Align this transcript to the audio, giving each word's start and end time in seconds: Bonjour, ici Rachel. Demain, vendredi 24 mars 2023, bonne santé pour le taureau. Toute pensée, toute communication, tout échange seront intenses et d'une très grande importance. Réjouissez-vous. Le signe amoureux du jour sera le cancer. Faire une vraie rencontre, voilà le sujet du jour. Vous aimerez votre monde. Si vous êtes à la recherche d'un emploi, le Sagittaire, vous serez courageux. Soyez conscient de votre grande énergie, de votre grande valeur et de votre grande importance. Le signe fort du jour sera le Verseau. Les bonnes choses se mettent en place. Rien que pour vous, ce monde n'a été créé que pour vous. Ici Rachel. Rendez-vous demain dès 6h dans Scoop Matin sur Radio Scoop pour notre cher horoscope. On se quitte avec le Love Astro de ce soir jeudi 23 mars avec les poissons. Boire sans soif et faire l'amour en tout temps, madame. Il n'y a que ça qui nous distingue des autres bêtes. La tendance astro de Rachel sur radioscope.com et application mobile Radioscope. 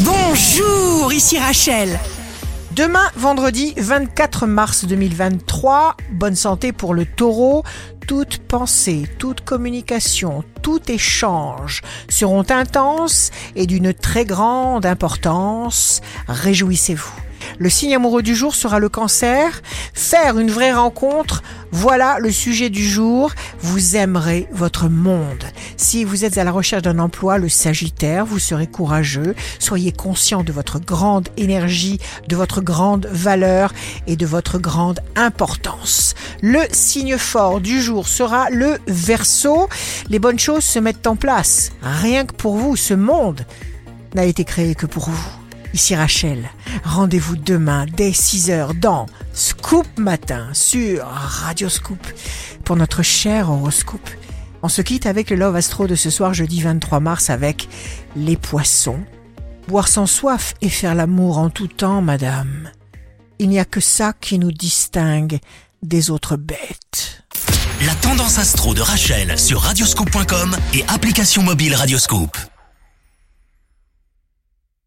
Bonjour, 0.00 1.12
ici 1.12 1.38
Rachel. 1.38 2.00
Demain, 2.74 3.08
vendredi 3.14 3.74
24 3.76 4.48
mars 4.48 4.86
2023, 4.86 5.96
bonne 6.10 6.34
santé 6.34 6.72
pour 6.72 6.94
le 6.94 7.06
taureau. 7.06 7.62
Toute 8.08 8.38
pensée, 8.38 9.04
toute 9.18 9.42
communication, 9.42 10.42
tout 10.62 10.80
échange 10.90 11.82
seront 12.08 12.44
intenses 12.50 13.30
et 13.54 13.66
d'une 13.66 13.94
très 13.94 14.24
grande 14.24 14.84
importance. 14.84 16.00
Réjouissez-vous. 16.26 17.14
Le 17.58 17.70
signe 17.70 17.94
amoureux 17.94 18.22
du 18.22 18.34
jour 18.34 18.54
sera 18.54 18.78
le 18.78 18.88
cancer. 18.88 19.62
Faire 19.92 20.38
une 20.38 20.50
vraie 20.50 20.72
rencontre, 20.72 21.42
voilà 21.70 22.18
le 22.18 22.30
sujet 22.30 22.70
du 22.70 22.84
jour. 22.84 23.32
Vous 23.60 23.96
aimerez 23.96 24.48
votre 24.52 24.88
monde. 24.88 25.44
Si 25.76 26.04
vous 26.04 26.24
êtes 26.24 26.38
à 26.38 26.44
la 26.44 26.50
recherche 26.50 26.82
d'un 26.82 26.98
emploi, 26.98 27.38
le 27.38 27.48
Sagittaire, 27.48 28.26
vous 28.26 28.38
serez 28.38 28.66
courageux. 28.66 29.34
Soyez 29.58 29.92
conscient 29.92 30.42
de 30.42 30.52
votre 30.52 30.80
grande 30.80 31.28
énergie, 31.36 32.00
de 32.28 32.36
votre 32.36 32.60
grande 32.60 33.06
valeur 33.10 33.72
et 34.06 34.16
de 34.16 34.26
votre 34.26 34.58
grande 34.58 35.00
importance. 35.14 36.14
Le 36.42 36.60
signe 36.72 37.18
fort 37.18 37.60
du 37.60 37.80
jour 37.80 38.08
sera 38.08 38.50
le 38.50 38.78
Verseau. 38.86 39.68
Les 40.08 40.18
bonnes 40.18 40.38
choses 40.38 40.64
se 40.64 40.78
mettent 40.78 41.06
en 41.06 41.16
place. 41.16 41.72
Rien 41.82 42.24
que 42.24 42.34
pour 42.34 42.56
vous, 42.56 42.76
ce 42.76 42.94
monde 42.94 43.46
n'a 44.14 44.24
été 44.24 44.44
créé 44.44 44.74
que 44.74 44.86
pour 44.86 45.08
vous. 45.08 45.28
Ici 45.72 45.96
Rachel. 45.96 46.50
Rendez-vous 46.82 47.36
demain 47.36 47.86
dès 47.96 48.10
6h 48.10 48.78
dans 48.78 49.06
Scoop 49.32 49.86
Matin 49.96 50.48
sur 50.52 51.06
Radio 51.06 51.68
Scoop 51.68 52.00
pour 52.64 52.76
notre 52.76 53.02
cher 53.02 53.50
horoscope. 53.50 54.08
On 54.62 54.68
se 54.68 54.82
quitte 54.82 55.06
avec 55.06 55.30
le 55.30 55.36
Love 55.36 55.56
Astro 55.56 55.86
de 55.86 55.94
ce 55.94 56.10
soir 56.10 56.34
jeudi 56.34 56.62
23 56.62 57.00
mars 57.00 57.30
avec 57.30 57.68
les 58.16 58.36
poissons. 58.36 59.00
Boire 59.68 59.88
sans 59.88 60.06
soif 60.06 60.54
et 60.60 60.68
faire 60.68 60.94
l'amour 60.94 61.38
en 61.38 61.50
tout 61.50 61.68
temps, 61.68 62.02
madame. 62.02 62.70
Il 63.38 63.48
n'y 63.48 63.58
a 63.58 63.64
que 63.64 63.80
ça 63.80 64.12
qui 64.18 64.38
nous 64.38 64.52
distingue 64.52 65.38
des 65.82 66.10
autres 66.10 66.36
bêtes. 66.36 67.22
La 67.84 67.94
tendance 67.96 68.38
astro 68.38 68.72
de 68.72 68.80
Rachel 68.80 69.38
sur 69.38 69.60
radioscope.com 69.60 70.56
et 70.72 70.84
application 70.88 71.42
mobile 71.42 71.74
Radioscope. 71.74 72.36